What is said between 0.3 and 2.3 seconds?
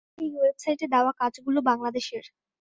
ওয়েবসাইটে দেওয়া কাজগুলো বাংলাদেশের।